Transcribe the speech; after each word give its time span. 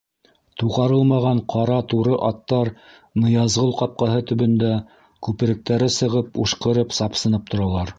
Туғарылмаған 0.61 1.41
ҡара 1.55 1.75
туры 1.93 2.17
аттар 2.31 2.73
Ныязғол 3.25 3.71
ҡапҡаһы 3.83 4.27
төбөндә 4.33 4.75
күперектәре 5.29 5.95
сығып 6.01 6.45
ушҡырып, 6.49 7.03
сапсынып 7.03 7.51
торалар. 7.55 7.87